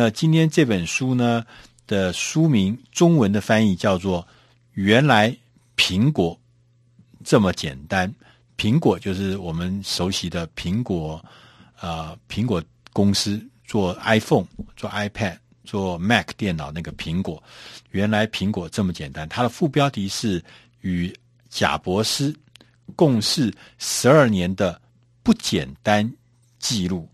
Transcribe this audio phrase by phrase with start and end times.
[0.00, 1.44] 那今天这本书呢
[1.88, 4.22] 的书名中文的翻译叫做
[4.74, 5.36] 《原来
[5.76, 6.38] 苹果
[7.24, 8.08] 这么简单》，
[8.56, 11.20] 苹果就是我们熟悉的苹果，
[11.80, 17.42] 呃，苹果公司做 iPhone、做 iPad、做 Mac 电脑那个苹果。
[17.90, 20.40] 原来苹果这么简单，它的副标题是
[20.82, 21.12] 与
[21.50, 22.32] 贾伯斯
[22.94, 24.80] 共事十二年的
[25.24, 26.08] 不简单
[26.60, 27.08] 记录。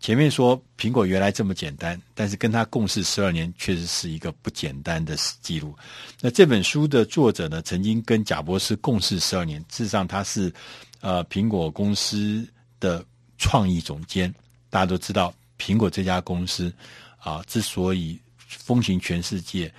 [0.00, 5.76] 前面说苹果原来这么简单，但是跟他共事十二年确实是一个不简单的记录。
[6.20, 10.52] 那这本书的作者呢，曾经跟贾博士共事十二年，事实上他是
[11.00, 12.48] 呃苹果公司
[12.80, 13.04] 的
[13.36, 14.34] 创意总监。
[14.70, 16.72] 大家都知道，苹果这家公司
[17.18, 19.72] 啊，之所以风行全世界。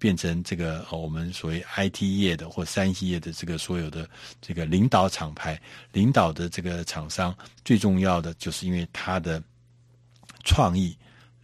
[0.00, 4.08] 变成这个我们所谓 IT 业的或三 C 业的这个所有的
[4.40, 5.60] 这个领导厂牌、
[5.92, 9.42] 领导的这个厂商，最重要的就是因为它的
[10.44, 10.96] 创意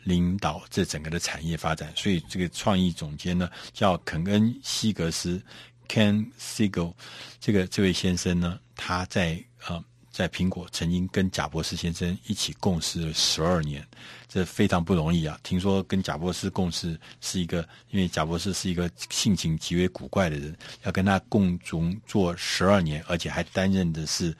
[0.04, 1.92] 领导这整个的产业发展。
[1.96, 5.42] 所以这个创意总监呢叫肯恩·西格斯
[5.88, 6.94] （Ken Siegel），
[7.40, 9.82] 这个这位先生呢，他在啊。
[10.16, 13.86] 在苹果曾经跟贾伯斯先生一起共事了十二年，
[14.26, 15.38] 这非常不容易啊！
[15.42, 24.34] 听说跟贾伯斯共事是一个，因为贾伯斯是一个性情极为古怪的人，要跟他共同做十二年，而且还担任的是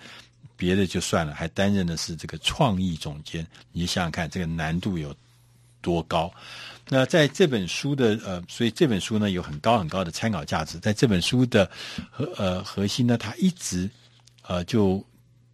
[0.57, 3.47] 别的就算了，还担任的是这个创意总监。
[3.73, 5.15] 你想想看，这个难度有
[5.81, 6.33] 多高？
[6.89, 10.79] 那在这本书的呃，所以这本书呢有很高很高的参考价值。
[10.79, 11.71] 在这本书的
[12.11, 13.91] 核呃核心呢，它一直
[14.43, 15.05] 呃就。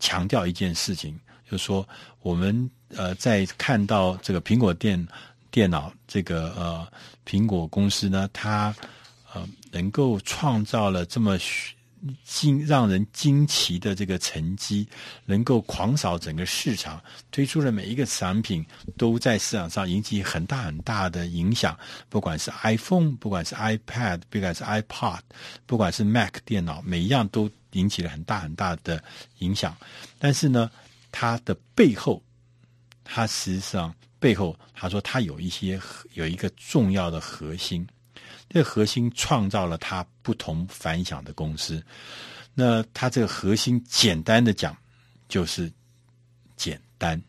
[0.05, 1.17] 强调一件事情，
[1.49, 1.89] 就是说，
[2.23, 5.07] 我们呃在看到这个苹果电
[5.49, 6.85] 电脑这个呃
[7.25, 8.75] 苹果公司呢，它
[9.33, 11.39] 呃能够创造了这么
[12.25, 14.87] 惊让人惊奇的这个成绩，
[15.25, 18.65] 能够狂扫整个市场，推出的每一个产品
[18.97, 25.21] 都在市场上引起很大很大的影响，不管是 iPhone，不管是 iPad，不管是 iPod，
[25.67, 27.51] 不管是 Mac 电脑，每一样都。
[27.73, 29.03] 引起了很大很大的
[29.39, 29.75] 影响，
[30.19, 30.71] 但是呢，
[31.11, 32.23] 它的背后，
[33.03, 35.81] 它实际上背后，他说他有一些
[36.13, 37.87] 有一个重要的核心，
[38.49, 41.83] 这核心创造了他不同凡响的公司。
[42.55, 44.77] 那他这个核心，简单的讲，
[45.29, 45.73] 就是
[46.57, 47.21] 简单，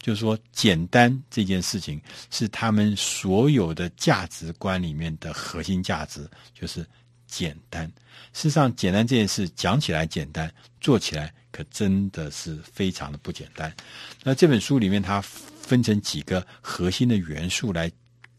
[0.00, 2.00] 就是说简单这件事情
[2.30, 6.86] 是他们所有的价值观里面的核心价值，就是。
[7.28, 7.86] 简单，
[8.34, 13.74] 事实上，简单这件事讲起来简单，做起来可真的是非常的不简单。
[14.22, 17.90] 那这本书里面，它分成几个核心的元素来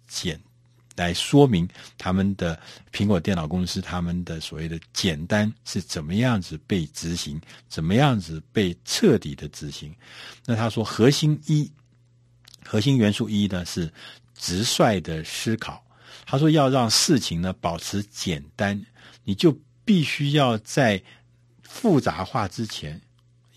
[0.08, 0.40] 简
[0.96, 1.68] 来说明
[1.98, 2.60] 他们的
[2.92, 9.94] 苹果电脑公司他们的所谓的简单是怎么样子被执行，怎么样子被彻底的执行。
[10.46, 11.72] 那他说，核心一，
[12.64, 13.92] 核心元素一呢是
[14.36, 15.84] 直率的思考。
[16.26, 18.82] 他说：“要让事情呢保持简单，
[19.24, 21.02] 你就必须要在
[21.64, 23.00] 复杂化之前，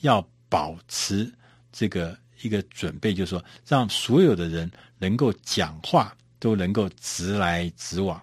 [0.00, 1.32] 要保持
[1.70, 8.20] 这个一个准备，就是说，让所有的人能够讲话都能够直来直往，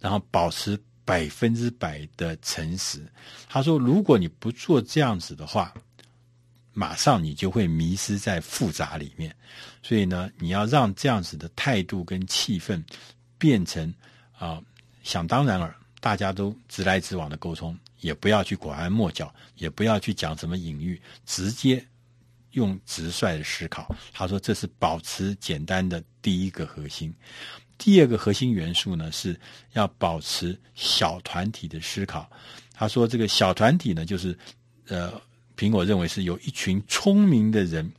[0.00, 3.04] 然后保持百分之百的诚实。”
[3.48, 5.72] 他说：“如果你不做这样子的话，
[6.72, 9.34] 马上你就会迷失在复杂里面。
[9.82, 12.82] 所以呢，你要让这样子的态度跟气氛。”
[13.36, 13.92] 变成
[14.38, 14.62] 啊、
[15.02, 21.84] 想当然了，大家都直来直往的沟通，也不要去拐弯抹角，也不要去讲什么隐喻，直接
[22.54, 23.94] 用直率的思考。
[24.12, 27.14] 他说，这是保持简单的第一个核心。
[27.78, 29.38] 第二个核心元素呢，是
[29.74, 32.28] 要保持小团体的思考。
[32.72, 34.36] 他说，这个小团体呢，就是
[34.88, 35.12] 呃，
[35.56, 37.92] 苹果认为是由一群聪明的人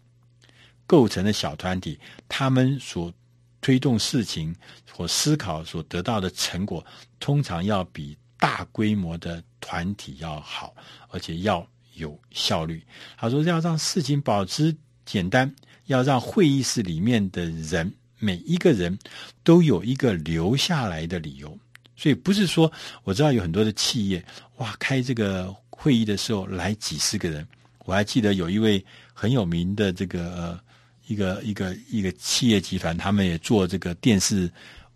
[0.85, 3.13] 构成的小团体，他们所。
[3.61, 4.55] 推动事情
[4.91, 6.85] 或思考所得到的成果，
[7.19, 10.75] 通常要比大规模的团体要好，
[11.09, 12.81] 而且要有效率。
[13.17, 14.75] 他说，要让事情保持
[15.05, 15.53] 简单，
[15.87, 18.97] 要让会议室里面的人每一个人
[19.43, 21.57] 都有一个留下来的理由。
[21.95, 22.71] 所以不是说，
[23.03, 24.23] 我知道有很多的企业，
[24.57, 27.47] 哇，开这个会议的时候来几十个人。
[27.85, 28.83] 我还记得有一位
[29.13, 30.31] 很有名的这个。
[30.35, 30.59] 呃
[31.07, 34.51] 一个一个一个企业集团，他们也做这个电视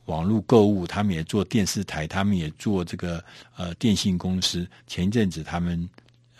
[0.06, 3.24] 网络购物，他们也做电视台，他们也做这个
[3.56, 4.68] 呃电信公司。
[4.88, 5.88] 前一阵子他们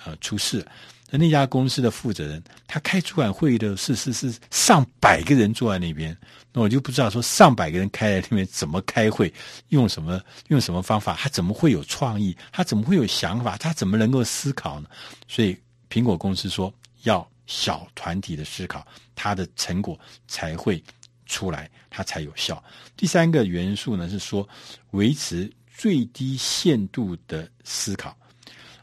[0.06, 0.66] 呃出事，
[1.10, 6.18] 那那家公司的负责人，他开主管会议的是是是上百个人坐在那边，
[6.54, 9.34] 那我就不知道说上百个人开在那边怎么开会，
[9.70, 14.90] 用什么用什么方法，他怎么会有创意，他怎么会有想法，他怎么能够思考呢？
[15.28, 15.58] 所以
[15.90, 16.74] 苹果公司说
[17.04, 17.28] 要。
[17.52, 18.86] 小团体的思考，
[19.16, 20.80] 它的成果才会
[21.26, 22.64] 出来，它才有效。
[22.96, 24.48] 第三个元素呢，是说
[24.92, 28.16] 维持最低限度的思考。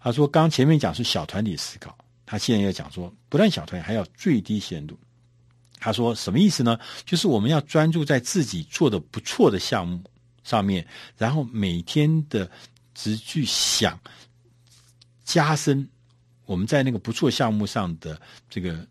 [0.07, 4.97] 他说，刚前面讲是小团体思考，他现在要讲说，不但小团体，还要最低限度。
[5.81, 6.79] 他说什么意思呢？
[7.05, 10.01] 就是我们要专注在自己做的不错的项目
[10.45, 10.87] 上面，
[11.19, 12.49] 然后每天的
[12.95, 13.99] 只去想
[15.25, 15.85] 加深
[16.45, 18.87] 我们在那个不错项目上的这个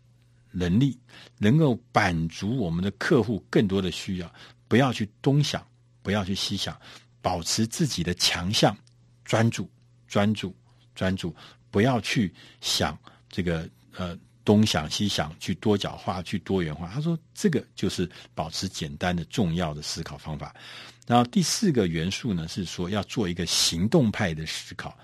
[0.50, 1.00] 能力，
[1.38, 4.30] 能够满足我们的客户更多的需要。
[4.68, 5.66] 不要去东想，
[6.02, 6.78] 不要去西想，
[7.22, 8.76] 保持自己的强项，
[9.24, 9.66] 专注、
[10.06, 10.54] 专注、
[10.96, 11.32] 专注，
[11.70, 12.98] 不要去想
[13.30, 14.18] 这个呃。
[14.46, 16.88] 东想西想，去多角化，去多元化。
[16.94, 20.54] 他说，这个就是保持简单的重要的思考方法。
[21.04, 24.96] 然后第四个元素呢，是说要做一个行动派的思考。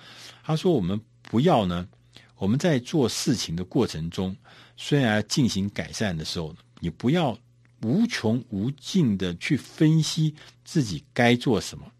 [0.44, 1.88] 他说，我们不要呢，
[2.36, 4.36] 我们在做事情的过程中，
[4.76, 7.36] 虽然进行改善的时候，你不要
[7.80, 10.32] 无穷无尽的去分析
[10.64, 11.92] 自己该做什么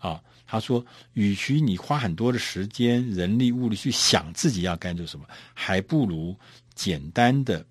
[0.00, 0.20] 啊。
[0.46, 0.84] 他说
[1.14, 6.36] ：“与其你花很多的时间、人力、物力去想自己要该做什么，还不如
[6.74, 7.66] 简单的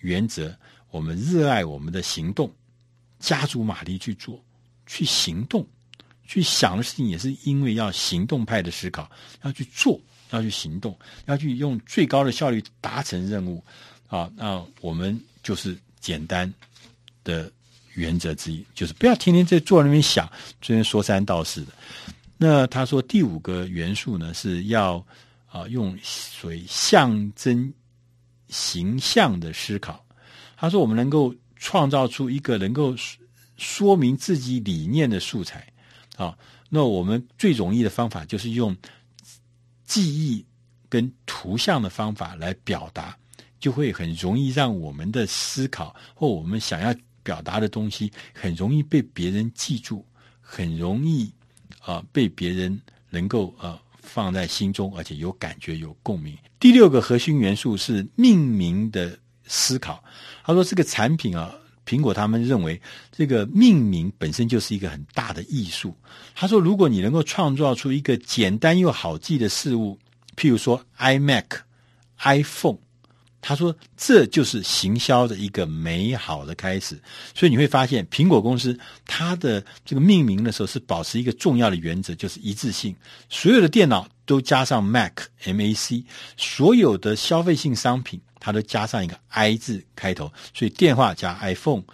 [0.00, 0.56] 原则。
[0.90, 2.52] 我们热爱我们的行动，
[3.20, 4.44] 加足马力去做，
[4.86, 5.66] 去行动，
[6.26, 9.10] 去想的事情，也是因为要行动派的思考，
[9.42, 10.00] 要去做，
[10.30, 13.62] 要去行动，要去用最高的效率达成任务。
[14.08, 16.52] 啊，那我们就是简单
[17.22, 17.50] 的。”
[17.96, 21.72] 原则之一就是不要天天在坐那边想，这边说三道四的。
[22.36, 25.04] 那他说第五个元素呢，是要
[25.46, 27.72] 啊用所谓象征
[28.48, 30.04] 形象的思考。
[30.58, 32.94] 他说我们能够创造出一个能够
[33.56, 35.66] 说明自己理念的素材
[36.16, 36.36] 啊。
[36.68, 38.76] 那我们最容易的方法就是用
[39.86, 40.44] 记忆
[40.90, 43.16] 跟图像的方法来表达，
[43.58, 46.94] 就会很容易让我们的思考或我们想要。
[47.26, 50.06] 表达的东西很容易被别人记住，
[50.40, 51.28] 很容易
[51.80, 52.80] 啊、被别人
[53.10, 56.38] 能够呃放在心中，而且有感觉、有共鸣。
[56.60, 60.02] 第六个核心元素是命名的思考。
[60.44, 61.52] 他说：“这个产品啊，
[61.84, 62.80] 苹果他们认为
[63.10, 65.92] 这个命名本身就是一个很大的艺术。”
[66.34, 69.98] 他说：“如果你能够创造出一个简单又好记的事物，
[70.36, 71.46] 譬如说 iMac、
[72.18, 72.78] iPhone。”
[73.48, 77.00] 他说：“这就是行销的一个美好的开始。
[77.32, 78.76] 所以你会发现，苹果公司
[79.06, 82.92] 它的这个命名的时候是保持一个重要的原则，就是一致性。
[83.28, 86.02] 所有的电脑都加上 Mac，M-A-C；
[86.36, 90.32] 所有的消费性商品，它都加上一个 I 字开头。
[90.52, 91.84] 所以电话加 iPhone，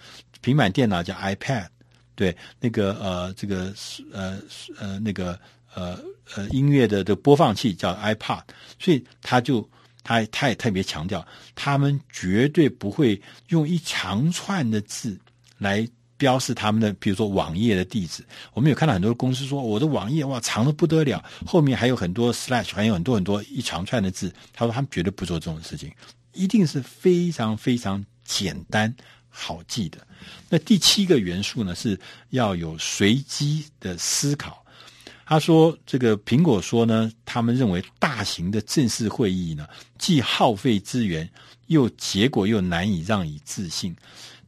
[0.41, 1.67] 平板电脑加 iPad，
[2.15, 3.71] 对，那个呃，这个
[4.11, 4.39] 呃
[4.79, 5.39] 呃那个
[5.75, 5.99] 呃
[6.35, 8.41] 呃音乐的的播放器叫 iPod。
[8.79, 9.69] 所以他就。”
[10.03, 15.17] 他他也特别强调，他们绝对不会用一长串的字
[15.57, 18.23] 来标示他们的，比如说网页的地址。
[18.53, 24.33] 我们有看到很多公司说，我的网页哇长的不得了，后面还有很多 slash，还有很多很多一长串的字。
[24.53, 25.91] 他说他们绝对不做这种事情，
[26.33, 28.93] 一定是非常非常简单
[29.27, 30.05] 好记的。
[30.49, 34.62] 那第七个元素呢，是要有随机的思考。
[35.33, 41.27] 他说：“这个苹果说呢，他们认为大型的正式会议呢，既耗费资源，
[41.65, 43.95] 又结果又难以让你置信，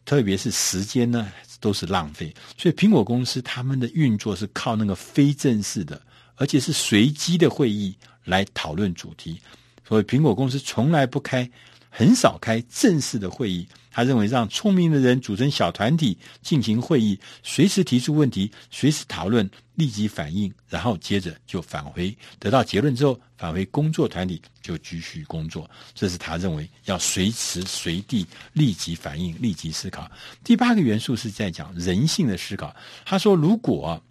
[0.06, 1.28] 特别是时间呢，
[1.60, 2.32] 都是浪费。
[2.56, 6.00] 所以苹果公司他们的运作是靠那个非正式的，
[6.36, 9.42] 而且是随机的会议来讨论主题。
[9.88, 11.50] 所以苹果公司从来不开。”
[11.98, 25.72] 很少开正式的会议，他认为让聪明的人组成小团体进行会议，随时提出问题，随时讨论，立即反应，然后接着就返回，得到结论之后返回工作团体就继续工作。
[25.94, 30.12] 这是他认为要随时随地立即反应、立即思考。
[30.44, 32.76] 第八个元素是在讲人性的思考。
[33.06, 34.04] 他说，如果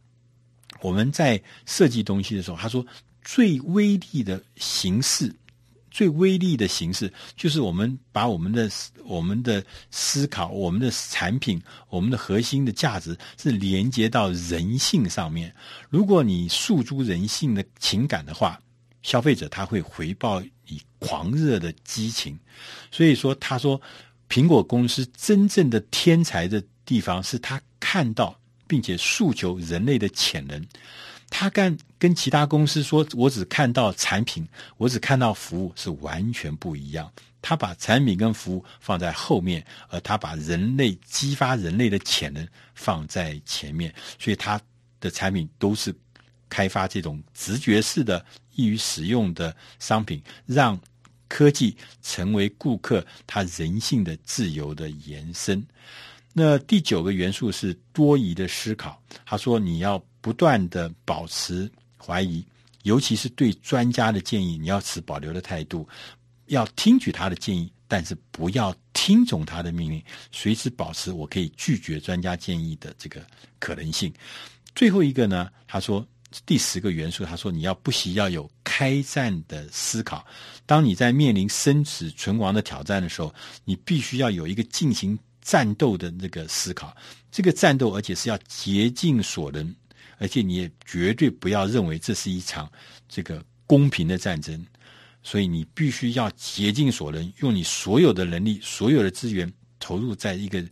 [0.80, 2.82] 我们在设计东西的时候，他说
[3.22, 5.30] 最威力的形式。
[5.94, 8.68] 最威力的形式，就是我们把我们的
[9.04, 15.54] 我们的思考、我们的产品、我们的核心的价值是连接到人性上面。
[15.88, 18.60] 如果你诉诸人性的情感的话，
[19.02, 22.36] 消费者他会回报以狂热的激情。
[22.90, 23.80] 所以说，他说
[24.28, 28.36] 苹果公司真正的天才的地方，是他看到
[28.66, 30.60] 并且诉求人类的潜能。
[31.30, 37.10] 他跟跟其他公司说，我只看到产品，我只看到服务，是完全不一样。
[37.42, 43.94] 他把产品跟服务放在后面，而他把人类激发人类的潜能放在前面。
[44.18, 44.60] 所以他
[44.98, 45.94] 的产品都是
[46.48, 50.80] 开发这种直觉式的、易于使用的商品，让
[51.28, 55.62] 科技成为顾客他人性的自由的延伸。
[56.36, 59.00] 那第九个元素是多疑的思考。
[59.24, 62.44] 他说，你要不断的保持怀疑，
[62.82, 65.88] 尤其是对专家的建议，你要持保留的态度，
[66.46, 73.24] 要听取他的建议，但是不要听从他的命令，随时保持我可以拒绝专家建议的这个
[73.60, 74.12] 可能性。
[74.74, 76.04] 最后一个呢，他说
[76.44, 80.26] 第十个元素，他说你要不惜要有开战的思考。
[80.66, 83.32] 当你在面临生死存亡的挑战的时候，
[83.64, 85.16] 你必须要有一个进行。
[85.44, 86.96] 战斗的那个思考，
[87.30, 89.76] 这个战斗，而且是要竭尽所能，
[90.16, 92.68] 而且你也绝对不要认为这是一场
[93.06, 94.66] 这个公平的战争，
[95.22, 100.64] 所以你必须要竭尽所能，用你所有的能力、所有的资源投入在一个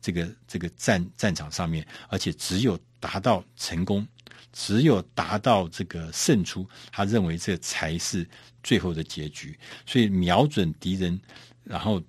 [0.00, 4.06] 这个这个战战场上面，而且只有达到成功，
[4.52, 8.24] 只有达到这个胜出，他认为这才是
[8.62, 9.58] 最后的结局。
[9.86, 11.20] 所以瞄准敌人，
[11.64, 12.00] 然后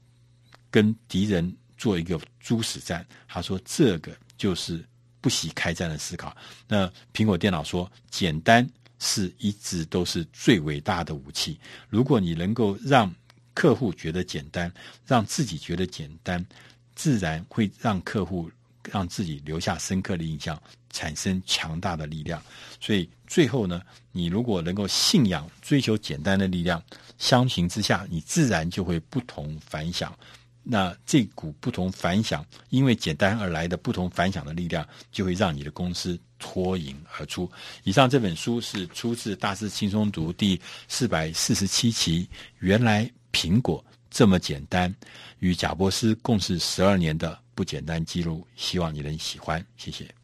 [0.69, 1.51] 跟敌人。
[1.81, 4.85] 做一个猪死战，他说这个就是
[5.19, 6.37] 不惜开战的思考。
[6.67, 8.69] 那苹果电脑说，简单
[8.99, 11.59] 是一直都是最伟大的武器。
[11.89, 13.11] 如果你能够让
[13.55, 14.71] 客户觉得简单，
[15.07, 16.45] 让自己觉得简单，
[16.93, 18.47] 自然会让客户
[18.91, 20.61] 让自己留下深刻的印象，
[20.91, 22.39] 产生强大的力量。
[22.79, 26.79] 所以最后呢，你如果能够信仰追求简单的力量，
[27.17, 30.15] 相形之下，你自然就会不同凡响。
[30.63, 37.51] 那这股不同凡响，因为简单而来的不同凡响的力量，就会让你的公司脱颖而出。
[37.83, 42.29] 以上这本书是出自《大师轻松读》第四百四十七期。
[42.59, 44.93] 原来苹果这么简单，
[45.39, 48.45] 与贾伯斯共事十二年的不简单记录。
[48.55, 50.20] 希望你能喜欢，谢谢。